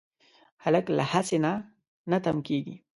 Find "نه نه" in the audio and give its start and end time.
1.45-2.17